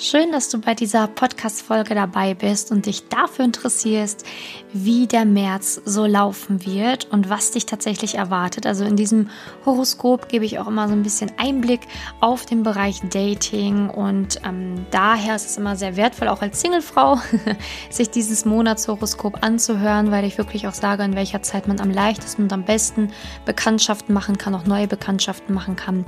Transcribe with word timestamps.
Schön, 0.00 0.30
dass 0.30 0.48
du 0.48 0.60
bei 0.60 0.76
dieser 0.76 1.08
Podcast-Folge 1.08 1.92
dabei 1.96 2.34
bist 2.34 2.70
und 2.70 2.86
dich 2.86 3.08
dafür 3.08 3.44
interessierst, 3.44 4.24
wie 4.72 5.08
der 5.08 5.24
März 5.24 5.82
so 5.84 6.06
laufen 6.06 6.64
wird 6.64 7.06
und 7.10 7.28
was 7.30 7.50
dich 7.50 7.66
tatsächlich 7.66 8.14
erwartet. 8.14 8.64
Also 8.64 8.84
in 8.84 8.94
diesem 8.94 9.28
Horoskop 9.66 10.28
gebe 10.28 10.44
ich 10.44 10.60
auch 10.60 10.68
immer 10.68 10.86
so 10.86 10.94
ein 10.94 11.02
bisschen 11.02 11.32
Einblick 11.36 11.80
auf 12.20 12.46
den 12.46 12.62
Bereich 12.62 13.00
Dating 13.10 13.90
und 13.90 14.40
ähm, 14.44 14.86
daher 14.92 15.34
ist 15.34 15.50
es 15.50 15.56
immer 15.56 15.74
sehr 15.74 15.96
wertvoll, 15.96 16.28
auch 16.28 16.42
als 16.42 16.60
Singlefrau, 16.60 17.18
sich 17.90 18.08
dieses 18.08 18.44
Monatshoroskop 18.44 19.42
anzuhören, 19.42 20.12
weil 20.12 20.24
ich 20.24 20.38
wirklich 20.38 20.68
auch 20.68 20.74
sage, 20.74 21.02
in 21.02 21.16
welcher 21.16 21.42
Zeit 21.42 21.66
man 21.66 21.80
am 21.80 21.90
leichtesten 21.90 22.44
und 22.44 22.52
am 22.52 22.64
besten 22.64 23.10
Bekanntschaften 23.46 24.14
machen 24.14 24.38
kann, 24.38 24.54
auch 24.54 24.64
neue 24.64 24.86
Bekanntschaften 24.86 25.56
machen 25.56 25.74
kann. 25.74 26.04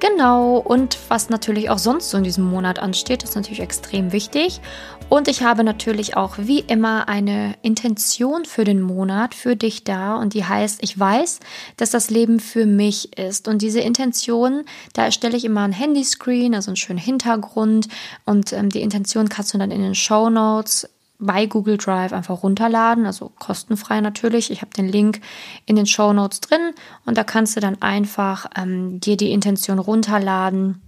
Genau, 0.00 0.56
und 0.56 0.96
was 1.08 1.28
natürlich 1.28 1.68
auch 1.68 1.78
sonst 1.78 2.08
so 2.08 2.16
in 2.16 2.24
diesem 2.24 2.44
Monat 2.44 2.78
ansteht 2.78 3.17
steht, 3.18 3.28
ist 3.28 3.34
natürlich 3.34 3.60
extrem 3.60 4.12
wichtig. 4.12 4.60
Und 5.08 5.28
ich 5.28 5.42
habe 5.42 5.64
natürlich 5.64 6.16
auch 6.16 6.34
wie 6.38 6.60
immer 6.60 7.08
eine 7.08 7.54
Intention 7.62 8.44
für 8.44 8.64
den 8.64 8.80
Monat 8.82 9.34
für 9.34 9.56
dich 9.56 9.84
da 9.84 10.16
und 10.16 10.34
die 10.34 10.44
heißt, 10.44 10.82
ich 10.82 10.98
weiß, 10.98 11.40
dass 11.76 11.90
das 11.90 12.10
Leben 12.10 12.40
für 12.40 12.66
mich 12.66 13.16
ist. 13.18 13.48
Und 13.48 13.62
diese 13.62 13.80
Intention, 13.80 14.64
da 14.92 15.04
erstelle 15.04 15.36
ich 15.36 15.44
immer 15.44 15.62
ein 15.62 15.72
Handyscreen, 15.72 16.54
also 16.54 16.70
einen 16.70 16.76
schönen 16.76 16.98
Hintergrund 16.98 17.88
und 18.26 18.52
ähm, 18.52 18.68
die 18.68 18.82
Intention 18.82 19.28
kannst 19.28 19.54
du 19.54 19.58
dann 19.58 19.70
in 19.70 19.82
den 19.82 19.94
Show 19.94 20.28
Notes 20.28 20.88
bei 21.20 21.46
Google 21.46 21.78
Drive 21.78 22.12
einfach 22.12 22.44
runterladen, 22.44 23.04
also 23.04 23.32
kostenfrei 23.40 24.00
natürlich. 24.00 24.52
Ich 24.52 24.60
habe 24.60 24.72
den 24.76 24.88
Link 24.88 25.20
in 25.66 25.74
den 25.74 25.86
Show 25.86 26.12
Notes 26.12 26.40
drin 26.40 26.60
und 27.06 27.16
da 27.16 27.24
kannst 27.24 27.56
du 27.56 27.60
dann 27.60 27.82
einfach 27.82 28.46
ähm, 28.56 29.00
dir 29.00 29.16
die 29.16 29.32
Intention 29.32 29.80
runterladen 29.80 30.80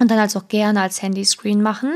und 0.00 0.10
dann 0.10 0.18
also 0.18 0.40
auch 0.40 0.48
gerne 0.48 0.80
als 0.80 1.02
Handyscreen 1.02 1.62
machen, 1.62 1.92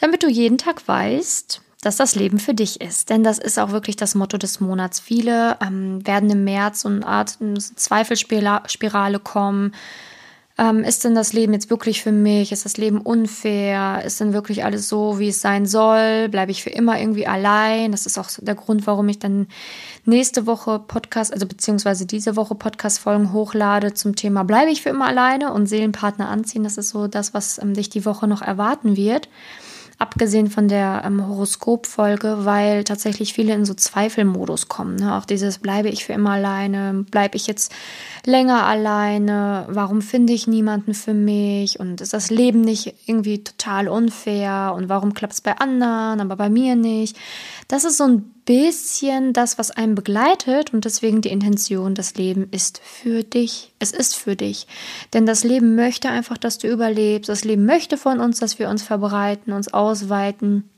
damit 0.00 0.22
du 0.22 0.28
jeden 0.28 0.58
Tag 0.58 0.86
weißt, 0.86 1.62
dass 1.82 1.96
das 1.96 2.14
Leben 2.14 2.38
für 2.38 2.54
dich 2.54 2.80
ist. 2.80 3.10
Denn 3.10 3.22
das 3.22 3.38
ist 3.38 3.58
auch 3.58 3.70
wirklich 3.70 3.96
das 3.96 4.14
Motto 4.14 4.38
des 4.38 4.60
Monats. 4.60 4.98
Viele 4.98 5.56
ähm, 5.64 6.04
werden 6.06 6.28
im 6.30 6.44
März 6.44 6.80
so 6.80 6.88
eine 6.88 7.06
Art 7.06 7.38
Zweifelsspirale 7.76 9.18
kommen, 9.20 9.72
ähm, 10.58 10.84
ist 10.84 11.04
denn 11.04 11.14
das 11.14 11.34
Leben 11.34 11.52
jetzt 11.52 11.68
wirklich 11.68 12.02
für 12.02 12.12
mich? 12.12 12.50
Ist 12.50 12.64
das 12.64 12.78
Leben 12.78 13.00
unfair? 13.00 14.02
Ist 14.04 14.20
denn 14.20 14.32
wirklich 14.32 14.64
alles 14.64 14.88
so, 14.88 15.18
wie 15.18 15.28
es 15.28 15.42
sein 15.42 15.66
soll? 15.66 16.28
Bleibe 16.30 16.50
ich 16.50 16.62
für 16.62 16.70
immer 16.70 16.98
irgendwie 16.98 17.26
allein? 17.26 17.92
Das 17.92 18.06
ist 18.06 18.16
auch 18.16 18.28
der 18.38 18.54
Grund, 18.54 18.86
warum 18.86 19.08
ich 19.08 19.18
dann 19.18 19.48
nächste 20.06 20.46
Woche 20.46 20.78
Podcast, 20.78 21.32
also 21.32 21.46
beziehungsweise 21.46 22.06
diese 22.06 22.36
Woche 22.36 22.54
Podcast-Folgen 22.54 23.32
hochlade 23.32 23.92
zum 23.92 24.16
Thema 24.16 24.44
Bleibe 24.44 24.70
ich 24.70 24.82
für 24.82 24.88
immer 24.88 25.06
alleine 25.06 25.52
und 25.52 25.66
Seelenpartner 25.66 26.28
anziehen. 26.28 26.64
Das 26.64 26.78
ist 26.78 26.88
so 26.88 27.06
das, 27.06 27.34
was 27.34 27.58
ähm, 27.58 27.74
dich 27.74 27.90
die 27.90 28.06
Woche 28.06 28.26
noch 28.26 28.40
erwarten 28.40 28.96
wird 28.96 29.28
abgesehen 29.98 30.48
von 30.50 30.68
der 30.68 31.02
ähm, 31.06 31.26
Horoskopfolge, 31.26 32.44
weil 32.44 32.84
tatsächlich 32.84 33.32
viele 33.32 33.54
in 33.54 33.64
so 33.64 33.72
Zweifelmodus 33.72 34.68
kommen. 34.68 34.96
Ne? 34.96 35.16
Auch 35.16 35.24
dieses, 35.24 35.58
bleibe 35.58 35.88
ich 35.88 36.04
für 36.04 36.12
immer 36.12 36.32
alleine, 36.32 37.06
bleibe 37.10 37.36
ich 37.36 37.46
jetzt 37.46 37.74
länger 38.24 38.66
alleine, 38.66 39.66
warum 39.68 40.02
finde 40.02 40.34
ich 40.34 40.46
niemanden 40.46 40.92
für 40.92 41.14
mich 41.14 41.80
und 41.80 42.00
ist 42.00 42.12
das 42.12 42.30
Leben 42.30 42.60
nicht 42.60 42.94
irgendwie 43.06 43.42
total 43.42 43.88
unfair 43.88 44.74
und 44.76 44.88
warum 44.88 45.14
klappt 45.14 45.34
es 45.34 45.40
bei 45.40 45.56
anderen, 45.56 46.20
aber 46.20 46.36
bei 46.36 46.50
mir 46.50 46.76
nicht. 46.76 47.16
Das 47.68 47.84
ist 47.84 47.96
so 47.96 48.04
ein 48.04 48.35
bisschen 48.46 49.32
das, 49.32 49.58
was 49.58 49.70
einen 49.70 49.94
begleitet 49.94 50.72
und 50.72 50.86
deswegen 50.86 51.20
die 51.20 51.30
Intention, 51.30 51.94
das 51.94 52.14
Leben 52.14 52.48
ist 52.52 52.80
für 52.82 53.22
dich. 53.22 53.72
Es 53.78 53.90
ist 53.90 54.16
für 54.16 54.36
dich. 54.36 54.66
Denn 55.12 55.26
das 55.26 55.44
Leben 55.44 55.74
möchte 55.74 56.08
einfach, 56.08 56.38
dass 56.38 56.56
du 56.56 56.68
überlebst. 56.68 57.28
Das 57.28 57.44
Leben 57.44 57.66
möchte 57.66 57.98
von 57.98 58.20
uns, 58.20 58.38
dass 58.38 58.58
wir 58.58 58.70
uns 58.70 58.82
verbreiten, 58.82 59.52
uns 59.52 59.74
ausweiten. 59.74 60.70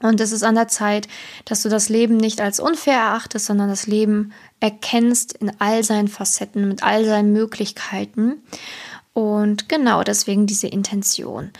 Und 0.00 0.20
es 0.20 0.32
ist 0.32 0.42
an 0.42 0.56
der 0.56 0.68
Zeit, 0.68 1.06
dass 1.44 1.62
du 1.62 1.68
das 1.68 1.88
Leben 1.88 2.16
nicht 2.16 2.40
als 2.40 2.58
unfair 2.58 2.98
erachtest, 2.98 3.46
sondern 3.46 3.68
das 3.68 3.86
Leben 3.86 4.32
erkennst 4.58 5.34
in 5.34 5.52
all 5.60 5.84
seinen 5.84 6.08
Facetten, 6.08 6.66
mit 6.66 6.82
all 6.82 7.04
seinen 7.04 7.32
Möglichkeiten. 7.32 8.42
Und 9.12 9.68
genau 9.68 10.02
deswegen 10.02 10.46
diese 10.46 10.66
Intention. 10.66 11.50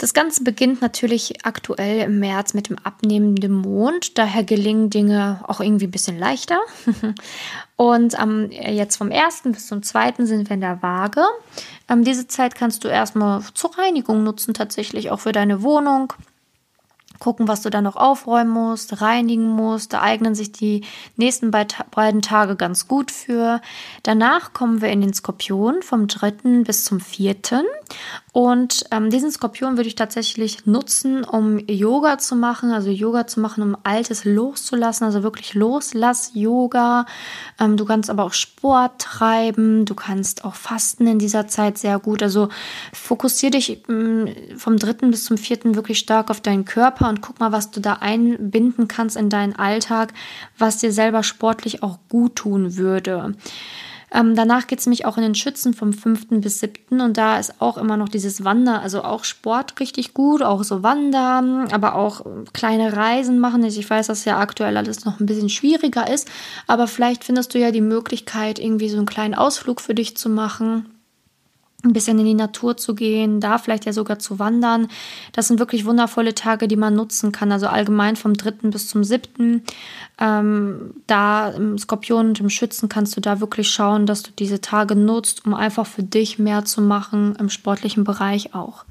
Das 0.00 0.14
Ganze 0.14 0.44
beginnt 0.44 0.80
natürlich 0.80 1.44
aktuell 1.44 2.00
im 2.00 2.20
März 2.20 2.54
mit 2.54 2.70
dem 2.70 2.78
abnehmenden 2.78 3.52
Mond. 3.52 4.16
Daher 4.16 4.44
gelingen 4.44 4.88
Dinge 4.88 5.44
auch 5.46 5.60
irgendwie 5.60 5.88
ein 5.88 5.90
bisschen 5.90 6.18
leichter. 6.18 6.58
Und 7.76 8.18
ähm, 8.18 8.48
jetzt 8.50 8.96
vom 8.96 9.12
1. 9.12 9.42
bis 9.44 9.66
zum 9.66 9.82
2. 9.82 10.14
sind 10.24 10.48
wir 10.48 10.54
in 10.54 10.62
der 10.62 10.82
Waage. 10.82 11.20
Ähm, 11.86 12.02
diese 12.02 12.26
Zeit 12.26 12.54
kannst 12.54 12.82
du 12.84 12.88
erstmal 12.88 13.42
zur 13.52 13.76
Reinigung 13.76 14.24
nutzen, 14.24 14.54
tatsächlich 14.54 15.10
auch 15.10 15.20
für 15.20 15.32
deine 15.32 15.62
Wohnung 15.62 16.14
gucken, 17.20 17.46
was 17.46 17.62
du 17.62 17.70
da 17.70 17.80
noch 17.80 17.96
aufräumen 17.96 18.50
musst, 18.50 19.00
reinigen 19.00 19.48
musst. 19.48 19.92
Da 19.92 20.00
eignen 20.00 20.34
sich 20.34 20.50
die 20.50 20.82
nächsten 21.16 21.52
beiden 21.52 22.22
Tage 22.22 22.56
ganz 22.56 22.88
gut 22.88 23.12
für. 23.12 23.60
Danach 24.02 24.52
kommen 24.52 24.80
wir 24.80 24.88
in 24.88 25.02
den 25.02 25.14
Skorpion 25.14 25.82
vom 25.82 26.08
3. 26.08 26.64
bis 26.64 26.84
zum 26.84 26.98
4. 26.98 27.36
Und 28.32 28.84
ähm, 28.92 29.10
diesen 29.10 29.30
Skorpion 29.30 29.76
würde 29.76 29.88
ich 29.88 29.96
tatsächlich 29.96 30.64
nutzen, 30.64 31.24
um 31.24 31.58
Yoga 31.66 32.18
zu 32.18 32.36
machen, 32.36 32.70
also 32.70 32.88
Yoga 32.88 33.26
zu 33.26 33.40
machen, 33.40 33.62
um 33.62 33.76
Altes 33.82 34.24
loszulassen, 34.24 35.04
also 35.04 35.22
wirklich 35.22 35.54
Loslass-Yoga. 35.54 37.06
Ähm, 37.58 37.76
du 37.76 37.84
kannst 37.84 38.08
aber 38.08 38.24
auch 38.24 38.32
Sport 38.32 39.00
treiben, 39.00 39.84
du 39.84 39.94
kannst 39.94 40.44
auch 40.44 40.54
fasten 40.54 41.06
in 41.06 41.18
dieser 41.18 41.48
Zeit 41.48 41.76
sehr 41.76 41.98
gut. 41.98 42.22
Also 42.22 42.48
fokussiere 42.92 43.52
dich 43.52 43.82
ähm, 43.88 44.28
vom 44.56 44.76
3. 44.78 45.08
bis 45.08 45.24
zum 45.24 45.36
4. 45.36 45.74
wirklich 45.74 45.98
stark 45.98 46.30
auf 46.30 46.40
deinen 46.40 46.64
Körper 46.64 47.09
und 47.10 47.20
guck 47.20 47.38
mal, 47.40 47.52
was 47.52 47.70
du 47.70 47.80
da 47.80 47.94
einbinden 48.00 48.88
kannst 48.88 49.16
in 49.16 49.28
deinen 49.28 49.54
Alltag, 49.54 50.14
was 50.56 50.78
dir 50.78 50.92
selber 50.92 51.22
sportlich 51.22 51.82
auch 51.82 51.98
gut 52.08 52.36
tun 52.36 52.76
würde. 52.76 53.34
Ähm, 54.12 54.34
danach 54.34 54.66
geht 54.66 54.80
es 54.80 54.86
nämlich 54.86 55.06
auch 55.06 55.16
in 55.16 55.22
den 55.22 55.34
Schützen 55.34 55.72
vom 55.72 55.92
5. 55.92 56.40
bis 56.40 56.60
7. 56.60 57.00
Und 57.00 57.16
da 57.16 57.38
ist 57.38 57.60
auch 57.60 57.78
immer 57.78 57.96
noch 57.96 58.08
dieses 58.08 58.44
Wander, 58.44 58.82
also 58.82 59.04
auch 59.04 59.24
Sport 59.24 59.78
richtig 59.78 60.14
gut, 60.14 60.42
auch 60.42 60.64
so 60.64 60.82
Wandern, 60.82 61.68
aber 61.70 61.94
auch 61.94 62.26
kleine 62.52 62.96
Reisen 62.96 63.38
machen. 63.38 63.62
Ich 63.62 63.88
weiß, 63.88 64.08
dass 64.08 64.24
ja 64.24 64.38
aktuell 64.38 64.76
alles 64.76 65.04
noch 65.04 65.20
ein 65.20 65.26
bisschen 65.26 65.48
schwieriger 65.48 66.10
ist, 66.10 66.28
aber 66.66 66.88
vielleicht 66.88 67.22
findest 67.24 67.54
du 67.54 67.58
ja 67.58 67.70
die 67.70 67.80
Möglichkeit, 67.80 68.58
irgendwie 68.58 68.88
so 68.88 68.96
einen 68.96 69.06
kleinen 69.06 69.34
Ausflug 69.34 69.80
für 69.80 69.94
dich 69.94 70.16
zu 70.16 70.28
machen 70.28 70.86
ein 71.84 71.92
bisschen 71.92 72.18
in 72.18 72.26
die 72.26 72.34
Natur 72.34 72.76
zu 72.76 72.94
gehen, 72.94 73.40
da 73.40 73.58
vielleicht 73.58 73.86
ja 73.86 73.92
sogar 73.92 74.18
zu 74.18 74.38
wandern. 74.38 74.88
Das 75.32 75.48
sind 75.48 75.58
wirklich 75.58 75.84
wundervolle 75.84 76.34
Tage, 76.34 76.68
die 76.68 76.76
man 76.76 76.94
nutzen 76.94 77.32
kann. 77.32 77.52
Also 77.52 77.66
allgemein 77.66 78.16
vom 78.16 78.34
3. 78.34 78.68
bis 78.70 78.88
zum 78.88 79.04
7. 79.04 79.62
Ähm, 80.18 80.94
da 81.06 81.50
im 81.50 81.78
Skorpion 81.78 82.28
und 82.28 82.40
im 82.40 82.50
Schützen 82.50 82.88
kannst 82.88 83.16
du 83.16 83.20
da 83.20 83.40
wirklich 83.40 83.70
schauen, 83.70 84.06
dass 84.06 84.22
du 84.22 84.30
diese 84.32 84.60
Tage 84.60 84.94
nutzt, 84.94 85.46
um 85.46 85.54
einfach 85.54 85.86
für 85.86 86.02
dich 86.02 86.38
mehr 86.38 86.64
zu 86.64 86.82
machen, 86.82 87.36
im 87.36 87.48
sportlichen 87.48 88.04
Bereich 88.04 88.54
auch. 88.54 88.84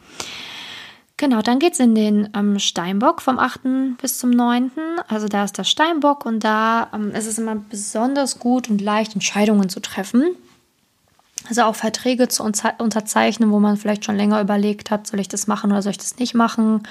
Genau, 1.19 1.41
dann 1.41 1.59
geht 1.59 1.73
es 1.73 1.79
in 1.81 1.95
den 1.95 2.29
ähm, 2.33 2.59
Steinbock 2.59 3.21
vom 3.21 3.39
8. 3.39 3.97
bis 4.01 4.19
zum 4.19 4.29
9. 4.29 4.71
Also 5.09 5.27
da 5.27 5.43
ist 5.43 5.57
der 5.57 5.65
Steinbock 5.65 6.25
und 6.25 6.45
da 6.45 6.87
ähm, 6.93 7.11
ist 7.11 7.27
es 7.27 7.37
immer 7.37 7.57
besonders 7.57 8.39
gut 8.39 8.69
und 8.69 8.79
leicht, 8.79 9.15
Entscheidungen 9.15 9.67
zu 9.67 9.81
treffen. 9.81 10.37
Also 11.49 11.63
auch 11.63 11.75
Verträge 11.75 12.27
zu 12.27 12.43
unterzeichnen, 12.43 13.51
wo 13.51 13.59
man 13.59 13.75
vielleicht 13.75 14.05
schon 14.05 14.15
länger 14.15 14.39
überlegt 14.39 14.91
hat, 14.91 15.07
soll 15.07 15.19
ich 15.19 15.27
das 15.27 15.47
machen 15.47 15.71
oder 15.71 15.81
soll 15.81 15.91
ich 15.91 15.97
das 15.97 16.17
nicht 16.17 16.35
machen. 16.35 16.83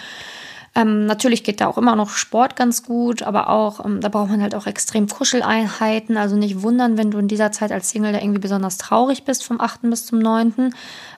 Ähm, 0.74 1.06
natürlich 1.06 1.44
geht 1.44 1.60
da 1.60 1.68
auch 1.68 1.78
immer 1.78 1.96
noch 1.96 2.10
Sport 2.10 2.56
ganz 2.56 2.82
gut, 2.82 3.22
aber 3.22 3.48
auch, 3.48 3.84
ähm, 3.84 4.00
da 4.00 4.08
braucht 4.08 4.30
man 4.30 4.42
halt 4.42 4.54
auch 4.54 4.66
extrem 4.66 5.08
Kuscheleinheiten. 5.08 6.16
Also 6.16 6.36
nicht 6.36 6.62
wundern, 6.62 6.98
wenn 6.98 7.10
du 7.10 7.18
in 7.18 7.28
dieser 7.28 7.52
Zeit 7.52 7.72
als 7.72 7.90
Single 7.90 8.12
da 8.12 8.20
irgendwie 8.20 8.40
besonders 8.40 8.78
traurig 8.78 9.24
bist 9.24 9.44
vom 9.44 9.60
8. 9.60 9.82
bis 9.82 10.06
zum 10.06 10.18
9. 10.18 10.74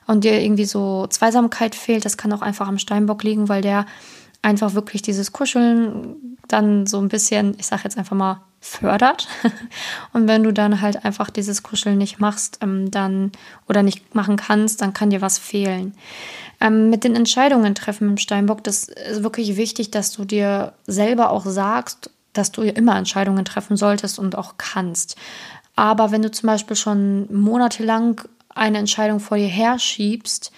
und 0.07 0.23
dir 0.23 0.39
irgendwie 0.39 0.65
so 0.65 1.07
Zweisamkeit 1.07 1.75
fehlt. 1.75 2.05
Das 2.05 2.17
kann 2.17 2.31
auch 2.31 2.41
einfach 2.41 2.67
am 2.67 2.77
Steinbock 2.77 3.23
liegen, 3.23 3.49
weil 3.49 3.61
der 3.61 3.85
einfach 4.41 4.73
wirklich 4.75 5.01
dieses 5.01 5.31
Kuscheln 5.31 6.37
dann 6.47 6.85
so 6.85 6.99
ein 6.99 7.09
bisschen, 7.09 7.55
ich 7.59 7.67
sag 7.67 7.83
jetzt 7.83 7.97
einfach 7.97 8.15
mal, 8.15 8.41
fördert. 8.61 9.27
Und 10.13 10.27
wenn 10.27 10.43
du 10.43 10.53
dann 10.53 10.81
halt 10.81 11.03
einfach 11.03 11.31
dieses 11.31 11.63
Kuscheln 11.63 11.97
nicht 11.97 12.19
machst, 12.19 12.59
ähm, 12.61 12.91
dann 12.91 13.31
oder 13.67 13.81
nicht 13.81 14.13
machen 14.15 14.37
kannst, 14.37 14.81
dann 14.81 14.93
kann 14.93 15.09
dir 15.09 15.21
was 15.21 15.39
fehlen. 15.39 15.95
Ähm, 16.61 16.91
mit 16.91 17.03
den 17.03 17.15
Entscheidungen 17.15 17.73
treffen 17.73 18.09
im 18.09 18.17
Steinbock, 18.17 18.63
das 18.63 18.83
ist 18.83 19.23
wirklich 19.23 19.57
wichtig, 19.57 19.89
dass 19.89 20.11
du 20.11 20.25
dir 20.25 20.73
selber 20.85 21.31
auch 21.31 21.45
sagst, 21.45 22.11
dass 22.33 22.51
du 22.51 22.61
immer 22.61 22.95
Entscheidungen 22.95 23.43
treffen 23.43 23.75
solltest 23.75 24.19
und 24.19 24.37
auch 24.37 24.53
kannst. 24.57 25.17
Aber 25.75 26.11
wenn 26.11 26.21
du 26.21 26.29
zum 26.29 26.47
Beispiel 26.47 26.75
schon 26.75 27.33
monatelang 27.33 28.21
eine 28.49 28.77
Entscheidung 28.77 29.19
vor 29.19 29.37
dir 29.37 29.47
herschiebst, 29.47 30.51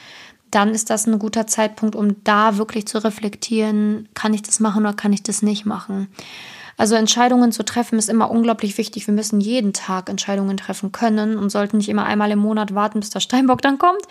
dann 0.51 0.69
ist 0.69 0.89
das 0.89 1.07
ein 1.07 1.17
guter 1.17 1.47
Zeitpunkt, 1.47 1.95
um 1.95 2.21
da 2.23 2.57
wirklich 2.57 2.85
zu 2.85 3.03
reflektieren, 3.03 4.09
kann 4.13 4.33
ich 4.33 4.43
das 4.43 4.59
machen 4.59 4.85
oder 4.85 4.93
kann 4.93 5.13
ich 5.13 5.23
das 5.23 5.41
nicht 5.41 5.65
machen. 5.65 6.09
Also 6.77 6.95
Entscheidungen 6.95 7.51
zu 7.51 7.63
treffen 7.63 7.99
ist 7.99 8.09
immer 8.09 8.31
unglaublich 8.31 8.77
wichtig. 8.77 9.07
Wir 9.07 9.13
müssen 9.13 9.39
jeden 9.39 9.73
Tag 9.73 10.09
Entscheidungen 10.09 10.57
treffen 10.57 10.91
können 10.91 11.37
und 11.37 11.49
sollten 11.49 11.77
nicht 11.77 11.89
immer 11.89 12.05
einmal 12.05 12.31
im 12.31 12.39
Monat 12.39 12.73
warten, 12.73 12.99
bis 12.99 13.09
der 13.11 13.19
Steinbock 13.19 13.61
dann 13.61 13.77
kommt. 13.77 14.03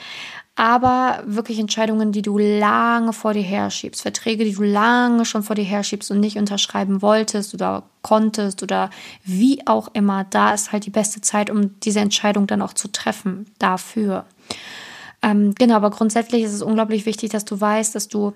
aber 0.54 1.22
wirklich 1.24 1.58
Entscheidungen, 1.58 2.12
die 2.12 2.20
du 2.20 2.36
lange 2.36 3.12
vor 3.14 3.32
dir 3.32 3.42
herschiebst, 3.42 4.02
Verträge, 4.02 4.44
die 4.44 4.52
du 4.52 4.62
lange 4.62 5.24
schon 5.24 5.42
vor 5.42 5.56
dir 5.56 5.64
herschiebst 5.64 6.10
und 6.10 6.20
nicht 6.20 6.36
unterschreiben 6.36 7.00
wolltest 7.00 7.54
oder 7.54 7.84
konntest 8.02 8.62
oder 8.62 8.90
wie 9.24 9.66
auch 9.66 9.88
immer, 9.94 10.24
da 10.24 10.52
ist 10.52 10.72
halt 10.72 10.84
die 10.84 10.90
beste 10.90 11.22
Zeit, 11.22 11.48
um 11.48 11.80
diese 11.80 12.00
Entscheidung 12.00 12.46
dann 12.46 12.60
auch 12.60 12.74
zu 12.74 12.88
treffen 12.88 13.46
dafür. 13.58 14.26
Ähm, 15.22 15.54
genau, 15.56 15.76
aber 15.76 15.90
grundsätzlich 15.90 16.42
ist 16.42 16.52
es 16.52 16.62
unglaublich 16.62 17.06
wichtig, 17.06 17.30
dass 17.30 17.44
du 17.44 17.58
weißt, 17.58 17.94
dass 17.94 18.08
du 18.08 18.34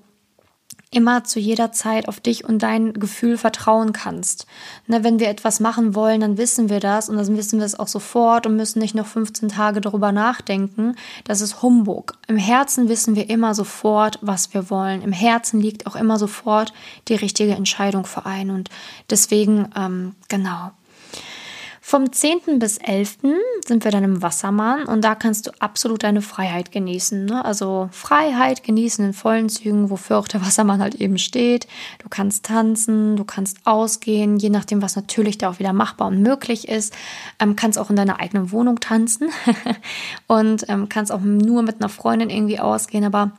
immer 0.90 1.24
zu 1.24 1.40
jeder 1.40 1.72
Zeit 1.72 2.08
auf 2.08 2.20
dich 2.20 2.44
und 2.44 2.62
dein 2.62 2.92
Gefühl 2.94 3.36
vertrauen 3.36 3.92
kannst. 3.92 4.46
Ne, 4.86 5.02
wenn 5.02 5.18
wir 5.18 5.28
etwas 5.28 5.58
machen 5.58 5.94
wollen, 5.94 6.20
dann 6.20 6.38
wissen 6.38 6.68
wir 6.68 6.80
das 6.80 7.08
und 7.08 7.16
dann 7.16 7.36
wissen 7.36 7.58
wir 7.58 7.66
es 7.66 7.78
auch 7.78 7.88
sofort 7.88 8.46
und 8.46 8.56
müssen 8.56 8.78
nicht 8.78 8.94
noch 8.94 9.06
15 9.06 9.48
Tage 9.48 9.80
darüber 9.80 10.12
nachdenken. 10.12 10.94
Das 11.24 11.40
ist 11.40 11.60
Humbug. 11.62 12.14
Im 12.28 12.36
Herzen 12.36 12.88
wissen 12.88 13.16
wir 13.16 13.28
immer 13.28 13.54
sofort, 13.54 14.18
was 14.22 14.54
wir 14.54 14.70
wollen. 14.70 15.02
Im 15.02 15.12
Herzen 15.12 15.60
liegt 15.60 15.86
auch 15.86 15.96
immer 15.96 16.18
sofort 16.18 16.72
die 17.08 17.14
richtige 17.14 17.54
Entscheidung 17.54 18.06
für 18.06 18.24
einen 18.24 18.50
und 18.50 18.70
deswegen, 19.10 19.68
ähm, 19.76 20.14
genau. 20.28 20.70
Vom 21.88 22.10
10. 22.10 22.58
bis 22.58 22.78
11. 22.78 23.18
sind 23.64 23.84
wir 23.84 23.92
dann 23.92 24.02
im 24.02 24.20
Wassermann 24.20 24.86
und 24.86 25.04
da 25.04 25.14
kannst 25.14 25.46
du 25.46 25.52
absolut 25.60 26.02
deine 26.02 26.20
Freiheit 26.20 26.72
genießen. 26.72 27.26
Ne? 27.26 27.44
Also 27.44 27.88
Freiheit 27.92 28.64
genießen 28.64 29.04
in 29.04 29.12
vollen 29.12 29.48
Zügen, 29.48 29.88
wofür 29.88 30.18
auch 30.18 30.26
der 30.26 30.44
Wassermann 30.44 30.82
halt 30.82 30.96
eben 30.96 31.16
steht. 31.16 31.68
Du 32.02 32.08
kannst 32.08 32.44
tanzen, 32.44 33.14
du 33.14 33.22
kannst 33.22 33.58
ausgehen, 33.66 34.36
je 34.36 34.50
nachdem, 34.50 34.82
was 34.82 34.96
natürlich 34.96 35.38
da 35.38 35.48
auch 35.48 35.60
wieder 35.60 35.72
machbar 35.72 36.08
und 36.08 36.20
möglich 36.20 36.66
ist. 36.66 36.92
Ähm, 37.38 37.54
kannst 37.54 37.78
auch 37.78 37.88
in 37.88 37.94
deiner 37.94 38.18
eigenen 38.18 38.50
Wohnung 38.50 38.80
tanzen 38.80 39.30
und 40.26 40.68
ähm, 40.68 40.88
kannst 40.88 41.12
auch 41.12 41.20
nur 41.20 41.62
mit 41.62 41.76
einer 41.80 41.88
Freundin 41.88 42.30
irgendwie 42.30 42.58
ausgehen, 42.58 43.04
aber 43.04 43.30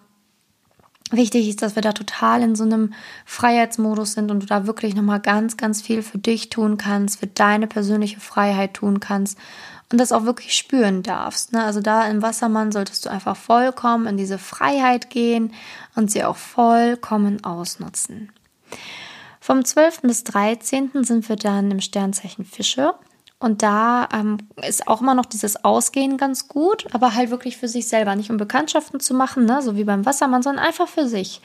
Wichtig 1.12 1.48
ist, 1.48 1.62
dass 1.62 1.76
wir 1.76 1.82
da 1.82 1.94
total 1.94 2.42
in 2.42 2.56
so 2.56 2.66
einem 2.66 2.94
Freiheitsmodus 3.26 4.14
sind 4.14 4.30
und 4.30 4.42
du 4.42 4.46
da 4.46 4.68
wirklich 4.68 4.94
nochmal 4.94 5.22
ganz, 5.22 5.56
ganz 5.56 5.82
viel 5.82 6.04
für 6.04 6.18
dich 6.18 6.50
tun 6.50 6.78
kannst, 6.78 7.20
für 7.20 7.28
deine 7.28 7.68
persönliche 7.68 8.20
Freiheit 8.20 8.74
tun 8.74 9.00
kannst 9.00 9.38
und 9.90 10.00
das 10.00 10.12
auch 10.12 10.26
wirklich 10.26 10.54
spüren 10.54 11.04
darfst. 11.04 11.54
Ne? 11.54 11.64
Also 11.64 11.80
da 11.80 12.06
im 12.08 12.22
Wassermann 12.22 12.74
solltest 12.74 13.06
du 13.06 13.10
einfach 13.10 13.38
vollkommen 13.38 14.06
in 14.06 14.18
diese 14.18 14.38
Freiheit 14.38 15.10
gehen 15.10 15.54
und 15.96 16.12
sie 16.12 16.26
auch 16.26 16.36
vollkommen 16.36 17.42
ausnutzen. 17.44 18.32
Vom 19.40 19.64
12. 19.64 20.02
bis 20.02 20.26
13. 20.26 20.92
sind 21.04 21.30
wir 21.30 21.38
dann 21.38 21.72
im 21.72 21.80
Sternzeichen 21.80 22.44
Fische. 22.44 22.94
Und 23.40 23.62
da 23.62 24.10
ähm, 24.14 24.40
ist 24.68 24.88
auch 24.88 25.02
immer 25.02 25.14
noch 25.14 25.26
dieses 25.26 25.64
Ausgehen 25.64 26.18
ganz 26.18 26.48
gut, 26.48 26.88
aber 26.92 27.14
halt 27.14 27.30
wirklich 27.30 27.58
für 27.58 27.68
sich 27.68 27.88
selber, 27.88 28.16
nicht 28.16 28.32
um 28.32 28.38
Bekanntschaften 28.38 29.00
zu 29.00 29.14
machen, 29.14 29.46
ne, 29.46 29.62
so 29.62 29.76
wie 29.76 29.84
beim 29.84 30.08
Wassermann, 30.08 30.42
sondern 30.42 30.66
einfach 30.66 30.88
für 30.88 31.08
sich. 31.08 31.42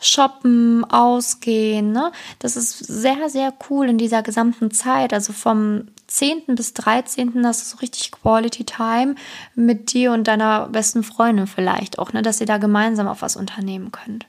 Shoppen, 0.00 0.84
ausgehen, 0.84 1.90
ne? 1.90 2.12
Das 2.38 2.56
ist 2.56 2.78
sehr, 2.78 3.28
sehr 3.28 3.52
cool 3.68 3.88
in 3.88 3.98
dieser 3.98 4.22
gesamten 4.22 4.70
Zeit. 4.70 5.12
Also 5.12 5.32
vom 5.32 5.88
10. 6.06 6.54
bis 6.54 6.74
13. 6.74 7.44
hast 7.44 7.62
du 7.62 7.76
so 7.76 7.80
richtig 7.80 8.12
Quality 8.12 8.64
Time 8.64 9.16
mit 9.56 9.92
dir 9.92 10.12
und 10.12 10.28
deiner 10.28 10.68
besten 10.68 11.02
Freundin 11.02 11.48
vielleicht 11.48 11.98
auch, 11.98 12.12
ne, 12.12 12.22
dass 12.22 12.40
ihr 12.40 12.46
da 12.46 12.58
gemeinsam 12.58 13.08
auf 13.08 13.20
was 13.20 13.34
unternehmen 13.34 13.90
könnt. 13.90 14.26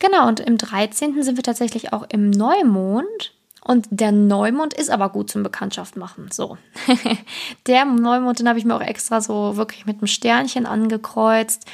Genau, 0.00 0.28
und 0.28 0.40
im 0.40 0.58
13. 0.58 1.22
sind 1.22 1.36
wir 1.36 1.44
tatsächlich 1.44 1.94
auch 1.94 2.04
im 2.10 2.28
Neumond. 2.28 3.33
Und 3.66 3.86
der 3.90 4.12
Neumond 4.12 4.74
ist 4.74 4.90
aber 4.90 5.08
gut 5.08 5.30
zum 5.30 5.42
Bekanntschaft 5.42 5.96
machen. 5.96 6.28
So. 6.30 6.58
der 7.66 7.86
Neumond, 7.86 8.38
den 8.38 8.48
habe 8.48 8.58
ich 8.58 8.66
mir 8.66 8.76
auch 8.76 8.82
extra 8.82 9.22
so 9.22 9.56
wirklich 9.56 9.86
mit 9.86 9.98
einem 9.98 10.06
Sternchen 10.06 10.66
angekreuzt. 10.66 11.64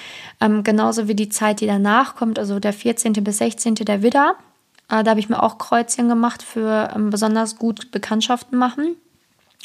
Ähm, 0.40 0.62
genauso 0.62 1.08
wie 1.08 1.16
die 1.16 1.28
Zeit, 1.28 1.60
die 1.60 1.66
danach 1.66 2.14
kommt, 2.14 2.38
also 2.38 2.60
der 2.60 2.72
14. 2.72 3.12
bis 3.14 3.38
16. 3.38 3.74
der 3.74 4.02
Widder. 4.02 4.36
Äh, 4.88 5.02
da 5.02 5.10
habe 5.10 5.20
ich 5.20 5.28
mir 5.28 5.42
auch 5.42 5.58
Kreuzchen 5.58 6.08
gemacht 6.08 6.44
für 6.44 6.92
ähm, 6.94 7.10
besonders 7.10 7.56
gut 7.56 7.90
Bekanntschaften 7.90 8.56
machen. 8.56 8.94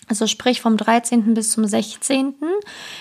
Also 0.07 0.27
sprich 0.27 0.61
vom 0.61 0.77
13. 0.77 1.33
bis 1.33 1.51
zum 1.51 1.65
16. 1.65 2.35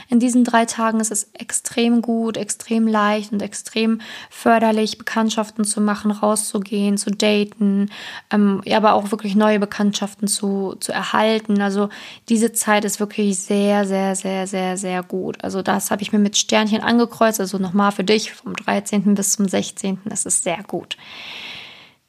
In 0.08 0.20
diesen 0.20 0.42
drei 0.42 0.64
Tagen 0.64 1.00
ist 1.00 1.12
es 1.12 1.30
extrem 1.34 2.00
gut, 2.00 2.36
extrem 2.36 2.86
leicht 2.86 3.32
und 3.32 3.42
extrem 3.42 4.00
förderlich, 4.30 4.96
Bekanntschaften 4.96 5.64
zu 5.64 5.82
machen, 5.82 6.10
rauszugehen, 6.10 6.96
zu 6.96 7.10
daten, 7.10 7.90
ähm, 8.30 8.62
aber 8.70 8.94
auch 8.94 9.10
wirklich 9.10 9.36
neue 9.36 9.60
Bekanntschaften 9.60 10.28
zu, 10.28 10.76
zu 10.80 10.92
erhalten. 10.92 11.60
Also 11.60 11.90
diese 12.30 12.52
Zeit 12.52 12.84
ist 12.86 13.00
wirklich 13.00 13.38
sehr, 13.38 13.86
sehr, 13.86 14.16
sehr, 14.16 14.46
sehr, 14.46 14.78
sehr 14.78 15.02
gut. 15.02 15.44
Also 15.44 15.60
das 15.60 15.90
habe 15.90 16.02
ich 16.02 16.12
mir 16.12 16.18
mit 16.18 16.36
Sternchen 16.38 16.80
angekreuzt. 16.80 17.38
Also 17.38 17.58
nochmal 17.58 17.92
für 17.92 18.04
dich 18.04 18.32
vom 18.32 18.54
13. 18.54 19.14
bis 19.14 19.32
zum 19.32 19.46
16. 19.46 19.98
Das 20.06 20.24
ist 20.24 20.44
sehr 20.44 20.62
gut. 20.66 20.96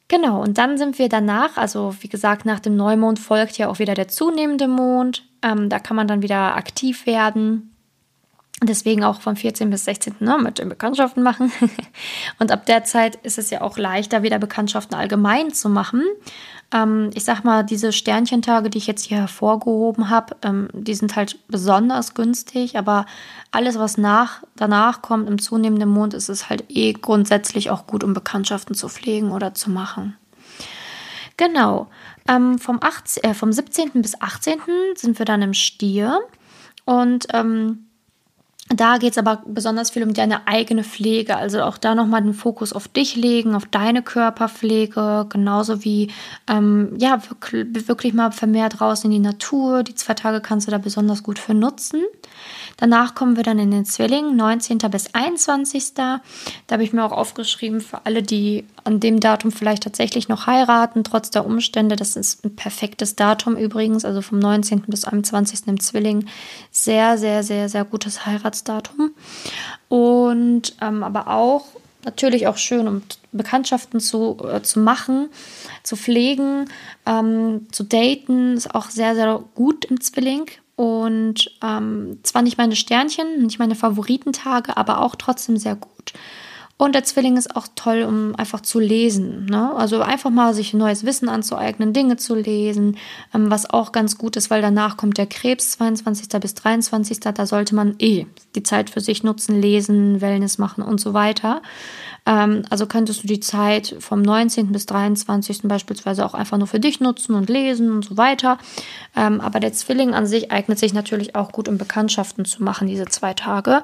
Genau, 0.08 0.42
und 0.42 0.58
dann 0.60 0.78
sind 0.78 1.00
wir 1.00 1.10
danach, 1.10 1.58
also 1.58 1.96
wie 2.02 2.10
gesagt, 2.10 2.46
nach 2.46 2.60
dem 2.60 2.76
Neumond 2.76 3.18
folgt 3.18 3.58
ja 3.58 3.70
auch 3.70 3.80
wieder 3.80 3.96
der 3.96 4.08
zunehmende 4.08 4.68
Mond. 4.68 5.26
Ähm, 5.42 5.70
da 5.70 5.80
kann 5.80 5.96
man 5.96 6.08
dann 6.08 6.22
wieder 6.22 6.56
aktiv 6.56 7.08
werden. 7.08 7.76
Deswegen 8.64 9.04
auch 9.04 9.20
vom 9.20 9.36
14. 9.36 9.70
bis 9.70 9.84
16. 9.86 10.16
Ne, 10.20 10.38
mit 10.38 10.60
den 10.60 10.70
Bekanntschaften 10.70 11.24
machen. 11.24 11.52
und 12.40 12.52
ab 12.52 12.66
der 12.68 12.84
Zeit 12.84 13.16
ist 13.18 13.38
es 13.38 13.50
ja 13.50 13.62
auch 13.62 13.78
leichter, 13.78 14.24
wieder 14.24 14.40
Bekanntschaften 14.40 14.96
allgemein 14.96 15.54
zu 15.54 15.70
machen. 15.70 16.04
Ähm, 16.76 17.10
ich 17.14 17.24
sag 17.24 17.46
mal, 17.46 17.64
diese 17.64 17.94
Sternchentage, 17.94 18.70
die 18.70 18.80
ich 18.80 18.88
jetzt 18.88 19.06
hier 19.06 19.20
hervorgehoben 19.20 20.10
habe, 20.10 20.36
ähm, 20.42 20.68
die 20.74 20.94
sind 20.94 21.16
halt 21.16 21.40
besonders 21.48 22.16
günstig, 22.16 22.78
aber 22.78 23.06
alles, 23.52 23.80
was 23.80 23.98
nach, 23.98 24.44
danach 24.58 25.02
kommt 25.02 25.30
im 25.30 25.40
zunehmenden 25.40 25.90
Mond, 25.90 26.14
ist 26.14 26.28
es 26.28 26.50
halt 26.50 26.66
eh 26.68 26.92
grundsätzlich 26.92 27.70
auch 27.70 27.88
gut, 27.88 28.04
um 28.04 28.14
Bekanntschaften 28.14 28.76
zu 28.76 28.90
pflegen 28.90 29.32
oder 29.32 29.54
zu 29.54 29.72
machen. 29.72 30.18
Genau. 31.38 31.88
Ähm, 32.28 32.60
vom, 32.60 32.80
18, 32.82 33.24
äh, 33.24 33.34
vom 33.34 33.54
17. 33.54 34.02
bis 34.02 34.20
18. 34.20 34.60
sind 34.96 35.18
wir 35.18 35.26
dann 35.26 35.42
im 35.42 35.54
Stier. 35.54 36.20
Und 36.84 37.28
ähm, 37.34 37.85
da 38.70 38.98
geht 38.98 39.12
es 39.12 39.18
aber 39.20 39.44
besonders 39.46 39.92
viel 39.92 40.02
um 40.02 40.16
deine 40.16 40.48
eigene 40.48 40.84
Pflege, 40.84 41.38
also 41.38 41.62
auch 41.62 41.78
da 41.78 41.94
nochmal 41.94 42.24
den 42.24 42.34
Fokus 42.34 42.74
auf 42.74 42.88
dich 42.88 43.16
legen, 43.16 43.54
auf 43.54 43.68
deine 43.68 44.02
Körperpflege, 44.02 45.28
genauso 45.30 45.84
wie 45.84 46.12
ähm, 46.48 46.94
ja 46.98 47.22
wirklich, 47.30 47.88
wirklich 47.88 48.14
mal 48.16 48.32
vermehrt 48.32 48.82
raus 48.82 49.04
in 49.04 49.12
die 49.12 49.20
Natur. 49.20 49.84
Die 49.84 49.94
zwei 49.94 50.16
Tage 50.16 50.42
kannst 50.42 50.68
du 50.68 50.72
da 50.72 50.80
besonders 50.80 51.22
gut 51.22 51.38
für 51.38 51.54
nutzen. 51.54 52.02
Danach 52.78 53.16
kommen 53.16 53.38
wir 53.38 53.44
dann 53.44 53.60
in 53.60 53.72
den 53.72 53.86
Zwilling, 53.86 54.36
19. 54.36 54.78
bis 54.92 55.14
21. 55.14 55.94
Da 55.94 56.22
habe 56.70 56.84
ich 56.84 56.94
mir 56.94 57.06
auch 57.06 57.12
aufgeschrieben, 57.12 57.82
für 57.82 58.06
alle, 58.06 58.22
die 58.22 58.66
an 58.84 59.00
dem 59.00 59.20
Datum 59.20 59.52
vielleicht 59.52 59.84
tatsächlich 59.84 60.28
noch 60.28 60.48
heiraten, 60.48 61.04
trotz 61.04 61.30
der 61.30 61.46
Umstände. 61.46 61.96
Das 61.96 62.16
ist 62.16 62.44
ein 62.44 62.56
perfektes 62.56 63.16
Datum 63.16 63.56
übrigens, 63.56 64.04
also 64.04 64.22
vom 64.22 64.40
19. 64.40 64.84
bis 64.88 65.06
21. 65.06 65.68
im 65.68 65.80
Zwilling. 65.80 66.28
Sehr, 66.72 67.18
sehr, 67.18 67.44
sehr, 67.44 67.70
sehr 67.70 67.86
gutes 67.86 68.26
Heiratsdatum. 68.26 69.12
Und 69.88 70.76
ähm, 70.82 71.04
aber 71.04 71.28
auch 71.28 71.66
natürlich 72.06 72.48
auch 72.48 72.58
schön, 72.58 72.88
um 72.88 73.02
Bekanntschaften 73.32 74.00
zu, 74.00 74.38
äh, 74.48 74.62
zu 74.62 74.80
machen, 74.80 75.30
zu 75.84 75.96
pflegen, 75.96 76.70
ähm, 77.06 77.68
zu 77.72 77.84
daten, 77.84 78.56
ist 78.56 78.74
auch 78.74 78.90
sehr, 78.90 79.16
sehr 79.16 79.44
gut 79.56 79.86
im 79.86 80.00
Zwilling. 80.00 80.46
Und 80.76 81.52
ähm, 81.64 82.20
zwar 82.24 82.42
nicht 82.42 82.58
meine 82.58 82.76
Sternchen, 82.76 83.44
nicht 83.44 83.60
meine 83.60 83.76
Favoritentage, 83.76 84.76
aber 84.76 85.02
auch 85.02 85.16
trotzdem 85.16 85.58
sehr 85.58 85.76
gut. 85.76 86.14
Und 86.78 86.94
der 86.94 87.06
Zwilling 87.06 87.38
ist 87.38 87.56
auch 87.56 87.68
toll, 87.74 88.04
um 88.04 88.36
einfach 88.36 88.60
zu 88.60 88.80
lesen. 88.80 89.46
Ne? 89.46 89.74
Also 89.76 90.02
einfach 90.02 90.30
mal 90.30 90.54
sich 90.54 90.74
neues 90.74 91.06
Wissen 91.06 91.30
anzueignen, 91.30 91.94
Dinge 91.94 92.18
zu 92.18 92.36
lesen, 92.36 92.98
ähm, 93.34 93.50
was 93.50 93.70
auch 93.70 93.94
ganz 93.94 94.18
gut 94.18 94.36
ist, 94.36 94.50
weil 94.50 94.62
danach 94.62 94.98
kommt 94.98 95.18
der 95.18 95.26
Krebs, 95.26 95.72
22. 95.72 96.28
bis 96.42 96.54
23. 96.56 97.22
Da 97.22 97.46
sollte 97.46 97.76
man 97.76 97.96
eh 98.00 98.26
die 98.56 98.64
Zeit 98.64 98.90
für 98.90 99.00
sich 99.00 99.24
nutzen, 99.24 99.62
lesen, 99.62 100.20
Wellness 100.20 100.58
machen 100.58 100.84
und 100.84 101.00
so 101.00 101.14
weiter. 101.14 101.62
Ähm, 102.26 102.64
also 102.70 102.88
könntest 102.88 103.24
du 103.24 103.28
die 103.28 103.40
Zeit 103.40 103.96
vom 104.00 104.22
19. 104.22 104.72
bis 104.72 104.86
23. 104.88 105.62
beispielsweise 105.64 106.26
auch 106.26 106.34
einfach 106.34 106.58
nur 106.58 106.68
für 106.68 106.80
dich 106.80 107.00
nutzen 107.00 107.36
und 107.36 107.50
lesen 107.50 107.92
und 107.92 108.04
so 108.04 108.18
weiter. 108.18 108.58
Ähm, 109.16 109.42
aber 109.42 109.60
der 109.60 109.74
Zwilling 109.74 110.14
an 110.14 110.26
sich 110.26 110.52
eignet 110.52 110.80
sich 110.80 110.94
natürlich 110.94 111.36
auch 111.36 111.52
gut, 111.52 111.70
um 111.70 111.78
Bekanntschaften 111.78 112.46
zu 112.46 112.64
machen, 112.64 112.88
diese 112.88 113.06
zwei 113.06 113.34
Tage, 113.34 113.84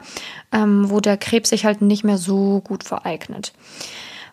ähm, 0.52 0.90
wo 0.90 1.00
der 1.00 1.18
Krebs 1.18 1.52
sich 1.52 1.66
halt 1.66 1.82
nicht 1.82 2.04
mehr 2.04 2.18
so 2.18 2.62
gut 2.62 2.81
vereignet. 2.84 3.54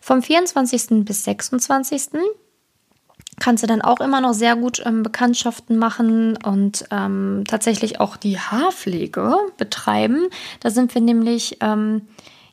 Vom 0.01 0.23
24. 0.23 1.05
bis 1.05 1.25
26 1.25 2.03
kannst 3.39 3.63
du 3.63 3.67
dann 3.67 3.83
auch 3.83 4.01
immer 4.01 4.21
noch 4.21 4.35
sehr 4.35 4.57
gut 4.57 4.83
ähm, 4.85 5.03
Bekanntschaften 5.03 5.79
machen 5.79 6.37
und 6.37 6.85
ähm, 6.91 7.45
tatsächlich 7.47 8.01
auch 8.01 8.17
die 8.17 8.39
Haarpflege 8.39 9.37
betreiben. 9.57 10.29
Da 10.61 10.71
sind 10.71 10.95
wir 10.95 11.03
nämlich 11.03 11.59
ähm, 11.61 12.03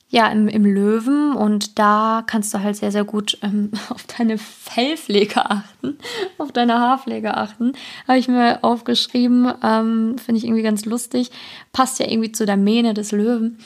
ja, 0.09 0.27
im, 0.27 0.47
im 0.47 0.65
Löwen 0.65 1.33
und 1.33 1.79
da 1.79 2.23
kannst 2.25 2.53
du 2.53 2.59
halt 2.59 2.75
sehr, 2.75 2.91
sehr 2.91 3.03
gut 3.03 3.37
ähm, 3.41 3.71
auf 3.89 4.03
deine 4.03 4.37
Fellpflege 4.37 5.49
achten, 5.49 5.97
auf 6.37 6.51
deine 6.51 6.79
Haarpflege 6.79 7.35
achten. 7.35 7.73
Habe 8.07 8.19
ich 8.19 8.27
mir 8.27 8.63
aufgeschrieben, 8.63 9.51
ähm, 9.63 10.17
finde 10.17 10.37
ich 10.37 10.45
irgendwie 10.45 10.63
ganz 10.63 10.85
lustig. 10.85 11.31
Passt 11.73 11.99
ja 11.99 12.07
irgendwie 12.07 12.31
zu 12.31 12.45
der 12.45 12.57
Mähne 12.57 12.93
des 12.93 13.11
Löwen. 13.11 13.57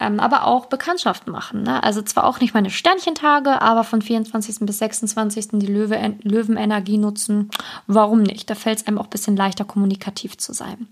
Ähm, 0.00 0.20
aber 0.20 0.46
auch 0.46 0.66
Bekanntschaften 0.66 1.32
machen. 1.32 1.62
Ne? 1.62 1.82
Also 1.82 2.02
zwar 2.02 2.24
auch 2.24 2.40
nicht 2.40 2.54
meine 2.54 2.70
Sternchentage, 2.70 3.60
aber 3.60 3.84
von 3.84 4.02
24. 4.02 4.60
bis 4.60 4.78
26. 4.78 5.48
die 5.54 5.66
Löwe, 5.66 6.16
Löwenenergie 6.22 6.98
nutzen. 6.98 7.50
Warum 7.86 8.22
nicht? 8.22 8.48
Da 8.48 8.54
fällt 8.54 8.78
es 8.78 8.86
einem 8.86 8.98
auch 8.98 9.04
ein 9.04 9.10
bisschen 9.10 9.36
leichter, 9.36 9.64
kommunikativ 9.64 10.38
zu 10.38 10.52
sein. 10.52 10.88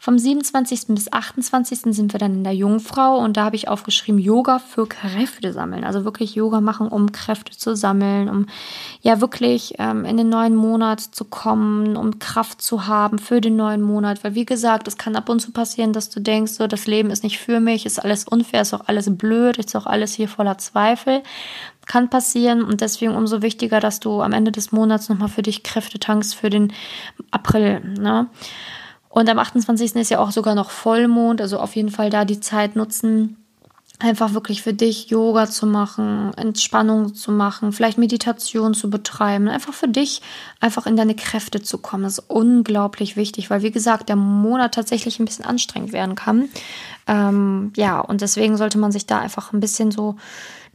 Vom 0.00 0.16
27. 0.16 0.86
bis 0.88 1.12
28. 1.12 1.80
sind 1.94 2.12
wir 2.12 2.20
dann 2.20 2.32
in 2.32 2.44
der 2.44 2.54
Jungfrau 2.54 3.18
und 3.18 3.36
da 3.36 3.44
habe 3.44 3.56
ich 3.56 3.66
aufgeschrieben 3.66 4.20
Yoga 4.20 4.60
für 4.60 4.86
Kräfte 4.86 5.52
sammeln. 5.52 5.82
Also 5.82 6.04
wirklich 6.04 6.36
Yoga 6.36 6.60
machen, 6.60 6.86
um 6.86 7.10
Kräfte 7.10 7.56
zu 7.56 7.74
sammeln, 7.74 8.28
um 8.28 8.46
ja 9.02 9.20
wirklich 9.20 9.74
ähm, 9.78 10.04
in 10.04 10.16
den 10.16 10.28
neuen 10.28 10.54
Monat 10.54 11.00
zu 11.00 11.24
kommen, 11.24 11.96
um 11.96 12.20
Kraft 12.20 12.62
zu 12.62 12.86
haben 12.86 13.18
für 13.18 13.40
den 13.40 13.56
neuen 13.56 13.82
Monat. 13.82 14.22
Weil 14.22 14.36
wie 14.36 14.46
gesagt, 14.46 14.86
es 14.86 14.98
kann 14.98 15.16
ab 15.16 15.28
und 15.28 15.40
zu 15.40 15.50
passieren, 15.50 15.92
dass 15.92 16.10
du 16.10 16.20
denkst, 16.20 16.52
so 16.52 16.68
das 16.68 16.86
Leben 16.86 17.10
ist 17.10 17.24
nicht 17.24 17.38
für 17.38 17.58
mich, 17.58 17.84
ist 17.84 17.98
alles 17.98 18.27
unfair, 18.28 18.62
ist 18.62 18.74
auch 18.74 18.86
alles 18.86 19.16
blöd, 19.16 19.58
ist 19.58 19.74
auch 19.74 19.86
alles 19.86 20.14
hier 20.14 20.28
voller 20.28 20.58
Zweifel 20.58 21.22
kann 21.88 22.10
passieren 22.10 22.62
und 22.62 22.82
deswegen 22.82 23.16
umso 23.16 23.42
wichtiger, 23.42 23.80
dass 23.80 23.98
du 23.98 24.20
am 24.20 24.32
Ende 24.32 24.52
des 24.52 24.70
Monats 24.70 25.08
nochmal 25.08 25.28
für 25.28 25.42
dich 25.42 25.64
Kräfte 25.64 25.98
tankst 25.98 26.36
für 26.36 26.50
den 26.50 26.72
April. 27.32 27.80
Ne? 27.98 28.28
Und 29.08 29.28
am 29.28 29.38
28. 29.38 29.96
ist 29.96 30.10
ja 30.10 30.20
auch 30.20 30.30
sogar 30.30 30.54
noch 30.54 30.70
Vollmond, 30.70 31.40
also 31.40 31.58
auf 31.58 31.74
jeden 31.74 31.90
Fall 31.90 32.10
da 32.10 32.24
die 32.24 32.40
Zeit 32.40 32.76
nutzen, 32.76 33.37
einfach 34.00 34.32
wirklich 34.32 34.62
für 34.62 34.72
dich 34.72 35.10
Yoga 35.10 35.50
zu 35.50 35.66
machen, 35.66 36.32
Entspannung 36.36 37.14
zu 37.14 37.32
machen, 37.32 37.72
vielleicht 37.72 37.98
Meditation 37.98 38.72
zu 38.74 38.90
betreiben, 38.90 39.48
einfach 39.48 39.74
für 39.74 39.88
dich 39.88 40.22
einfach 40.60 40.86
in 40.86 40.96
deine 40.96 41.16
Kräfte 41.16 41.62
zu 41.62 41.78
kommen. 41.78 42.04
Ist 42.04 42.20
unglaublich 42.28 43.16
wichtig, 43.16 43.50
weil 43.50 43.62
wie 43.62 43.72
gesagt, 43.72 44.08
der 44.08 44.16
Monat 44.16 44.74
tatsächlich 44.74 45.18
ein 45.18 45.24
bisschen 45.24 45.44
anstrengend 45.44 45.92
werden 45.92 46.14
kann. 46.14 46.48
Ähm, 47.08 47.72
ja, 47.76 47.98
und 47.98 48.20
deswegen 48.20 48.56
sollte 48.56 48.78
man 48.78 48.92
sich 48.92 49.06
da 49.06 49.18
einfach 49.18 49.52
ein 49.52 49.60
bisschen 49.60 49.90
so 49.90 50.14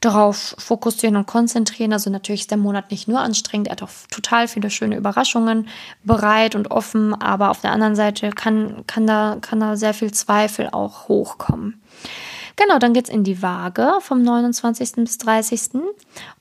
darauf 0.01 0.56
fokussieren 0.58 1.15
und 1.15 1.25
konzentrieren. 1.25 1.94
Also 1.94 2.10
natürlich 2.10 2.42
ist 2.42 2.51
der 2.51 2.58
Monat 2.58 2.92
nicht 2.92 3.08
nur 3.08 3.22
anstrengend, 3.22 3.68
er 3.68 3.74
hat 3.74 3.84
auch 3.84 3.89
total 4.12 4.50
viele 4.50 4.70
schöne 4.70 4.98
Überraschungen 4.98 5.70
bereit 6.03 6.56
und 6.56 6.72
offen, 6.72 7.13
aber 7.13 7.51
auf 7.51 7.62
der 7.62 7.72
anderen 7.72 7.96
Seite 7.96 8.32
kann, 8.32 8.84
kann, 8.86 9.08
da, 9.08 9.38
kann 9.39 9.62
da 9.62 9.77
sehr 9.77 9.94
viel 9.94 10.12
Zweifel 10.12 10.68
auch 10.72 11.08
hochkommen. 11.08 11.82
Genau, 12.55 12.77
dann 12.79 12.93
geht 12.93 13.05
es 13.05 13.13
in 13.13 13.24
die 13.24 13.41
Waage 13.41 13.93
vom 14.00 14.22
29. 14.22 14.93
bis 14.98 15.17
30. 15.17 15.81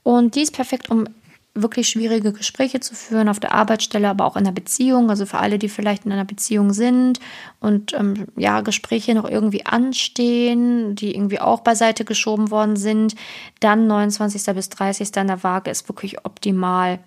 Und 0.02 0.34
die 0.34 0.42
ist 0.42 0.54
perfekt, 0.54 0.90
um 0.90 1.06
wirklich 1.54 1.88
schwierige 1.88 2.32
Gespräche 2.32 2.80
zu 2.80 2.94
führen 2.94 3.28
auf 3.28 3.38
der 3.38 3.52
Arbeitsstelle, 3.52 4.08
aber 4.08 4.24
auch 4.24 4.36
in 4.36 4.44
der 4.44 4.52
Beziehung. 4.52 5.10
Also 5.10 5.26
für 5.26 5.38
alle, 5.38 5.58
die 5.58 5.68
vielleicht 5.68 6.06
in 6.06 6.12
einer 6.12 6.24
Beziehung 6.24 6.72
sind 6.72 7.20
und 7.60 7.92
ähm, 7.92 8.26
ja, 8.36 8.62
Gespräche 8.62 9.14
noch 9.14 9.28
irgendwie 9.28 9.66
anstehen, 9.66 10.94
die 10.94 11.14
irgendwie 11.14 11.40
auch 11.40 11.60
beiseite 11.60 12.04
geschoben 12.04 12.50
worden 12.50 12.76
sind, 12.76 13.14
dann 13.60 13.86
29. 13.86 14.54
bis 14.54 14.70
30. 14.70 15.14
in 15.16 15.26
der 15.26 15.42
Waage 15.42 15.70
ist 15.70 15.88
wirklich 15.88 16.24
optimal. 16.24 17.00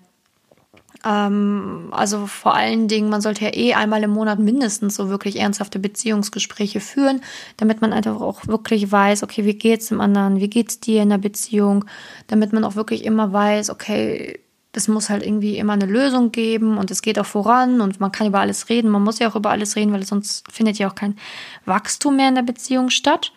Ähm, 1.06 1.88
also 1.92 2.26
vor 2.26 2.54
allen 2.54 2.88
Dingen, 2.88 3.08
man 3.08 3.20
sollte 3.20 3.44
ja 3.44 3.54
eh 3.54 3.74
einmal 3.74 4.02
im 4.02 4.10
Monat 4.10 4.38
mindestens 4.38 4.96
so 4.96 5.08
wirklich 5.08 5.38
ernsthafte 5.38 5.78
Beziehungsgespräche 5.78 6.80
führen, 6.80 7.20
damit 7.56 7.80
man 7.80 7.92
einfach 7.92 8.20
auch 8.20 8.46
wirklich 8.48 8.90
weiß, 8.90 9.22
okay, 9.22 9.44
wie 9.44 9.54
geht's 9.54 9.86
dem 9.86 10.00
anderen, 10.00 10.40
wie 10.40 10.50
geht's 10.50 10.80
dir 10.80 11.02
in 11.02 11.10
der 11.10 11.18
Beziehung, 11.18 11.84
damit 12.26 12.52
man 12.52 12.64
auch 12.64 12.74
wirklich 12.74 13.04
immer 13.04 13.32
weiß, 13.32 13.70
okay, 13.70 14.40
es 14.72 14.88
muss 14.88 15.08
halt 15.08 15.24
irgendwie 15.24 15.56
immer 15.56 15.72
eine 15.72 15.86
Lösung 15.86 16.32
geben 16.32 16.76
und 16.76 16.90
es 16.90 17.00
geht 17.02 17.18
auch 17.18 17.26
voran 17.26 17.80
und 17.80 17.98
man 18.00 18.12
kann 18.12 18.26
über 18.26 18.40
alles 18.40 18.68
reden. 18.68 18.90
Man 18.90 19.04
muss 19.04 19.18
ja 19.18 19.30
auch 19.30 19.36
über 19.36 19.50
alles 19.50 19.76
reden, 19.76 19.92
weil 19.92 20.04
sonst 20.04 20.44
findet 20.52 20.76
ja 20.78 20.90
auch 20.90 20.94
kein 20.94 21.16
Wachstum 21.64 22.16
mehr 22.16 22.28
in 22.28 22.34
der 22.34 22.42
Beziehung 22.42 22.90
statt. 22.90 23.32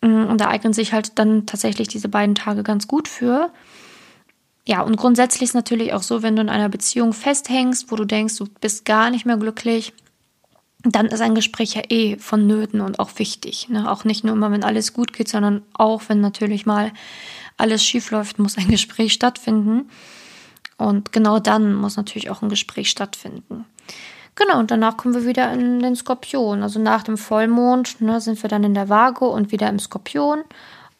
Mm, 0.00 0.24
und 0.24 0.40
da 0.40 0.48
eignen 0.48 0.72
sich 0.72 0.94
halt 0.94 1.18
dann 1.18 1.44
tatsächlich 1.44 1.88
diese 1.88 2.08
beiden 2.08 2.34
Tage 2.34 2.62
ganz 2.62 2.88
gut 2.88 3.08
für. 3.08 3.50
Ja, 4.64 4.82
und 4.82 4.96
grundsätzlich 4.96 5.42
ist 5.42 5.54
natürlich 5.54 5.92
auch 5.92 6.02
so, 6.02 6.22
wenn 6.22 6.36
du 6.36 6.42
in 6.42 6.48
einer 6.48 6.68
Beziehung 6.68 7.12
festhängst, 7.12 7.90
wo 7.90 7.96
du 7.96 8.04
denkst, 8.04 8.36
du 8.36 8.46
bist 8.60 8.84
gar 8.84 9.10
nicht 9.10 9.26
mehr 9.26 9.36
glücklich, 9.36 9.92
dann 10.84 11.06
ist 11.06 11.20
ein 11.20 11.34
Gespräch 11.34 11.74
ja 11.74 11.82
eh 11.88 12.16
vonnöten 12.18 12.80
und 12.80 12.98
auch 12.98 13.18
wichtig. 13.18 13.68
Ne? 13.68 13.90
Auch 13.90 14.04
nicht 14.04 14.24
nur 14.24 14.34
immer, 14.34 14.50
wenn 14.50 14.64
alles 14.64 14.92
gut 14.92 15.12
geht, 15.12 15.28
sondern 15.28 15.62
auch, 15.74 16.02
wenn 16.08 16.20
natürlich 16.20 16.66
mal 16.66 16.92
alles 17.56 17.84
schief 17.84 18.10
läuft, 18.10 18.38
muss 18.38 18.58
ein 18.58 18.68
Gespräch 18.70 19.12
stattfinden. 19.12 19.88
Und 20.78 21.12
genau 21.12 21.38
dann 21.38 21.74
muss 21.74 21.96
natürlich 21.96 22.30
auch 22.30 22.42
ein 22.42 22.48
Gespräch 22.48 22.90
stattfinden. 22.90 23.64
Genau, 24.34 24.58
und 24.58 24.70
danach 24.70 24.96
kommen 24.96 25.14
wir 25.14 25.26
wieder 25.26 25.52
in 25.52 25.80
den 25.80 25.94
Skorpion. 25.94 26.62
Also 26.62 26.80
nach 26.80 27.02
dem 27.02 27.18
Vollmond 27.18 28.00
ne, 28.00 28.20
sind 28.20 28.42
wir 28.42 28.48
dann 28.48 28.64
in 28.64 28.74
der 28.74 28.88
Waage 28.88 29.26
und 29.26 29.52
wieder 29.52 29.68
im 29.68 29.78
Skorpion. 29.78 30.42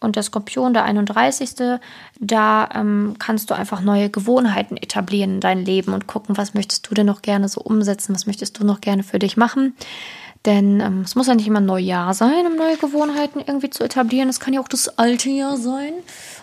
Und 0.03 0.17
der 0.17 0.23
Skorpion, 0.23 0.73
der 0.73 0.85
31. 0.85 1.79
Da 2.21 2.69
ähm, 2.75 3.15
kannst 3.19 3.51
du 3.51 3.55
einfach 3.55 3.81
neue 3.81 4.11
Gewohnheiten 4.11 4.77
etablieren 4.77 5.35
in 5.35 5.41
dein 5.41 5.65
Leben 5.65 5.93
und 5.93 6.07
gucken, 6.07 6.37
was 6.37 6.55
möchtest 6.55 6.89
du 6.89 6.95
denn 6.95 7.07
noch 7.07 7.23
gerne 7.23 7.49
so 7.49 7.61
umsetzen, 7.61 8.15
was 8.15 8.27
möchtest 8.27 8.59
du 8.59 8.65
noch 8.65 8.81
gerne 8.81 9.03
für 9.03 9.19
dich 9.19 9.37
machen. 9.37 9.75
Denn 10.45 10.81
ähm, 10.81 11.03
es 11.03 11.15
muss 11.15 11.29
ja 11.29 11.35
nicht 11.35 11.47
immer 11.47 11.61
ein 11.61 11.67
Neujahr 11.67 12.15
sein, 12.15 12.47
um 12.47 12.57
neue 12.57 12.77
Gewohnheiten 12.77 13.41
irgendwie 13.41 13.71
zu 13.71 13.85
etablieren. 13.85 14.29
Es 14.29 14.41
kann 14.41 14.53
ja 14.53 14.61
auch 14.61 14.69
das 14.69 14.99
alte 14.99 15.31
Jahr 15.31 15.57
sein 15.57 15.93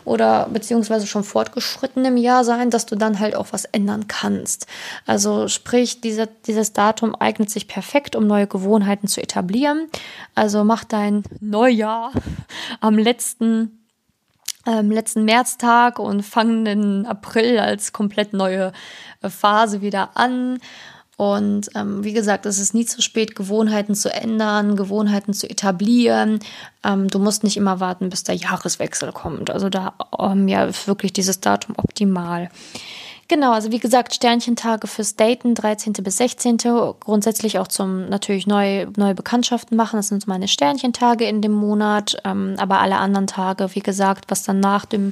oder 0.06 0.48
beziehungsweise 0.52 1.06
schon 1.06 1.26
fortgeschritten 1.26 2.06
im 2.06 2.16
Jahr 2.16 2.46
sein, 2.46 2.70
dass 2.70 2.86
du 2.86 2.96
dann 2.96 3.20
halt 3.20 3.36
auch 3.36 3.48
was 3.52 3.66
ändern 3.66 4.08
kannst. 4.08 4.68
Also 5.06 5.50
sprich, 5.50 6.00
dieser, 6.00 6.28
dieses 6.28 6.72
Datum 6.72 7.14
eignet 7.14 7.50
sich 7.50 7.68
perfekt, 7.68 8.16
um 8.16 8.26
neue 8.26 8.48
Gewohnheiten 8.48 9.08
zu 9.08 9.22
etablieren. 9.22 9.88
Also 10.34 10.64
mach 10.64 10.86
dein 10.86 11.24
Neujahr 11.42 12.14
am 12.80 12.98
letzten 12.98 13.76
ähm, 14.66 14.92
letzten 14.92 15.24
Märztag 15.24 16.00
und 16.00 16.22
fang 16.22 16.66
den 16.66 17.06
April 17.06 17.60
als 17.60 17.94
komplett 17.94 18.34
neue 18.34 18.72
äh, 19.22 19.30
Phase 19.30 19.82
wieder 19.82 20.12
an 20.16 20.60
und 21.20 21.70
ähm, 21.76 22.06
wie 22.06 22.14
gesagt, 22.14 22.46
es 22.46 22.60
ist 22.60 22.74
nie 22.74 22.86
zu 22.86 23.02
spät, 23.02 23.36
Gewohnheiten 23.36 23.94
zu 23.94 24.10
ändern, 24.10 24.78
Gewohnheiten 24.78 25.34
zu 25.34 25.50
etablieren. 25.50 26.40
Ähm, 26.82 27.10
du 27.10 27.20
musst 27.20 27.44
nicht 27.44 27.58
immer 27.58 27.82
warten, 27.82 28.08
bis 28.08 28.24
der 28.24 28.36
Jahreswechsel 28.36 29.12
kommt. 29.12 29.50
Also 29.50 29.68
da 29.68 29.96
ähm, 30.18 30.48
ja, 30.48 30.64
ist 30.64 30.88
wirklich 30.88 31.12
dieses 31.12 31.42
Datum 31.42 31.76
optimal. 31.76 32.50
Genau, 33.28 33.52
also 33.52 33.70
wie 33.70 33.80
gesagt, 33.80 34.16
Sternchentage 34.16 34.88
fürs 34.88 35.18
Daten, 35.18 35.56
13. 35.56 35.92
bis 35.92 36.16
16. 36.16 36.58
Grundsätzlich 37.02 37.60
auch 37.60 37.68
zum 37.68 38.08
natürlich 38.08 38.48
neue, 38.48 38.88
neue 38.96 39.14
Bekanntschaften 39.14 39.76
machen. 39.76 39.98
Das 39.98 40.08
sind 40.08 40.24
so 40.24 40.32
meine 40.32 40.48
Sternchentage 40.48 41.26
in 41.26 41.42
dem 41.42 41.52
Monat. 41.52 42.16
Ähm, 42.24 42.56
aber 42.60 42.80
alle 42.80 42.96
anderen 42.96 43.28
Tage, 43.28 43.76
wie 43.76 43.82
gesagt, 43.82 44.32
was 44.32 44.44
dann 44.44 44.62
nach 44.62 44.86
dem 44.86 45.12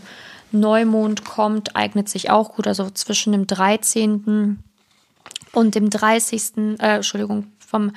Neumond 0.54 1.26
kommt, 1.26 1.76
eignet 1.76 2.08
sich 2.08 2.30
auch 2.30 2.56
gut. 2.56 2.66
Also 2.66 2.90
zwischen 2.92 3.34
dem 3.34 3.46
13 3.46 4.64
und 5.54 5.76
dem 5.76 5.90
30., 5.90 6.78
äh, 6.80 6.96
Entschuldigung, 6.96 7.48
vom 7.68 7.92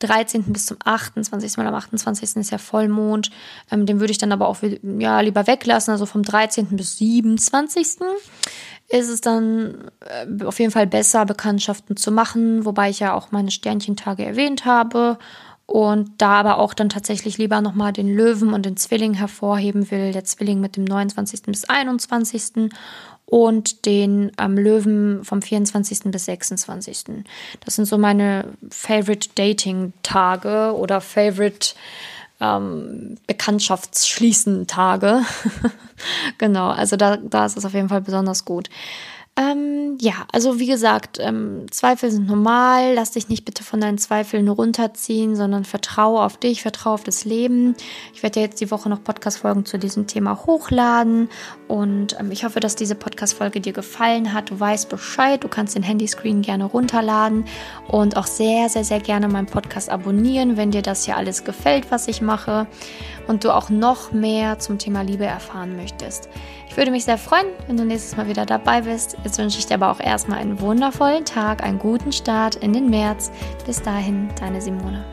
13. 0.00 0.52
bis 0.52 0.66
zum 0.66 0.76
28. 0.84 1.56
Weil 1.56 1.66
am 1.66 1.74
28. 1.74 2.36
ist 2.36 2.50
ja 2.50 2.58
Vollmond. 2.58 3.30
Ähm, 3.70 3.86
den 3.86 4.00
würde 4.00 4.10
ich 4.10 4.18
dann 4.18 4.32
aber 4.32 4.48
auch 4.48 4.58
ja, 4.98 5.20
lieber 5.20 5.46
weglassen. 5.46 5.92
Also 5.92 6.06
vom 6.06 6.22
13. 6.22 6.68
bis 6.76 6.98
27. 6.98 7.86
ist 8.88 9.08
es 9.08 9.20
dann 9.20 9.90
äh, 10.00 10.44
auf 10.44 10.58
jeden 10.58 10.72
Fall 10.72 10.86
besser, 10.86 11.24
Bekanntschaften 11.24 11.96
zu 11.96 12.10
machen, 12.10 12.64
wobei 12.64 12.90
ich 12.90 13.00
ja 13.00 13.14
auch 13.14 13.30
meine 13.30 13.50
Sternchentage 13.50 14.24
erwähnt 14.24 14.64
habe. 14.64 15.18
Und 15.66 16.10
da 16.18 16.32
aber 16.32 16.58
auch 16.58 16.74
dann 16.74 16.90
tatsächlich 16.90 17.38
lieber 17.38 17.60
nochmal 17.60 17.92
den 17.92 18.12
Löwen 18.12 18.52
und 18.52 18.66
den 18.66 18.76
Zwilling 18.76 19.14
hervorheben 19.14 19.90
will. 19.90 20.12
Der 20.12 20.24
Zwilling 20.24 20.60
mit 20.60 20.76
dem 20.76 20.84
29. 20.84 21.42
bis 21.44 21.64
21 21.64 22.72
und 23.32 23.86
den 23.86 24.30
ähm, 24.38 24.58
Löwen 24.58 25.24
vom 25.24 25.40
24. 25.40 26.00
bis 26.10 26.26
26. 26.26 27.24
Das 27.64 27.76
sind 27.76 27.86
so 27.86 27.96
meine 27.96 28.44
Favorite 28.68 29.30
Dating 29.36 29.94
Tage 30.02 30.74
oder 30.76 31.00
Favorite 31.00 31.74
ähm, 32.42 33.16
Bekanntschaftsschließen 33.26 34.66
Tage. 34.66 35.22
genau, 36.36 36.72
also 36.72 36.96
da, 36.96 37.16
da 37.16 37.46
ist 37.46 37.56
es 37.56 37.64
auf 37.64 37.72
jeden 37.72 37.88
Fall 37.88 38.02
besonders 38.02 38.44
gut. 38.44 38.68
Ähm, 39.34 39.96
ja, 39.98 40.12
also 40.30 40.58
wie 40.58 40.66
gesagt, 40.66 41.18
ähm, 41.18 41.64
Zweifel 41.70 42.10
sind 42.10 42.26
normal. 42.26 42.92
Lass 42.94 43.12
dich 43.12 43.30
nicht 43.30 43.46
bitte 43.46 43.64
von 43.64 43.80
deinen 43.80 43.96
Zweifeln 43.96 44.46
runterziehen, 44.46 45.36
sondern 45.36 45.64
vertraue 45.64 46.20
auf 46.20 46.36
dich, 46.36 46.60
vertraue 46.60 46.92
auf 46.92 47.02
das 47.02 47.24
Leben. 47.24 47.74
Ich 48.12 48.22
werde 48.22 48.40
ja 48.40 48.46
jetzt 48.46 48.60
die 48.60 48.70
Woche 48.70 48.90
noch 48.90 49.02
Podcast-Folgen 49.02 49.64
zu 49.64 49.78
diesem 49.78 50.06
Thema 50.06 50.44
hochladen 50.44 51.30
und 51.66 52.14
ähm, 52.20 52.30
ich 52.30 52.44
hoffe, 52.44 52.60
dass 52.60 52.76
diese 52.76 52.94
Podcast-Folge 52.94 53.62
dir 53.62 53.72
gefallen 53.72 54.34
hat. 54.34 54.50
Du 54.50 54.60
weißt 54.60 54.90
Bescheid, 54.90 55.42
du 55.42 55.48
kannst 55.48 55.76
den 55.76 55.82
Handyscreen 55.82 56.42
gerne 56.42 56.66
runterladen 56.66 57.46
und 57.88 58.18
auch 58.18 58.26
sehr, 58.26 58.68
sehr, 58.68 58.84
sehr 58.84 59.00
gerne 59.00 59.28
meinen 59.28 59.46
Podcast 59.46 59.88
abonnieren, 59.88 60.58
wenn 60.58 60.72
dir 60.72 60.82
das 60.82 61.06
hier 61.06 61.16
alles 61.16 61.44
gefällt, 61.44 61.90
was 61.90 62.06
ich 62.06 62.20
mache 62.20 62.66
und 63.28 63.44
du 63.44 63.54
auch 63.54 63.70
noch 63.70 64.12
mehr 64.12 64.58
zum 64.58 64.76
Thema 64.76 65.00
Liebe 65.00 65.24
erfahren 65.24 65.74
möchtest. 65.76 66.28
Ich 66.72 66.78
würde 66.78 66.90
mich 66.90 67.04
sehr 67.04 67.18
freuen, 67.18 67.48
wenn 67.66 67.76
du 67.76 67.84
nächstes 67.84 68.16
Mal 68.16 68.28
wieder 68.28 68.46
dabei 68.46 68.80
bist. 68.80 69.18
Jetzt 69.24 69.36
wünsche 69.36 69.58
ich 69.58 69.66
dir 69.66 69.74
aber 69.74 69.90
auch 69.90 70.00
erstmal 70.00 70.38
einen 70.38 70.58
wundervollen 70.58 71.26
Tag, 71.26 71.62
einen 71.62 71.78
guten 71.78 72.12
Start 72.12 72.54
in 72.54 72.72
den 72.72 72.88
März. 72.88 73.30
Bis 73.66 73.82
dahin, 73.82 74.30
deine 74.40 74.58
Simone. 74.58 75.04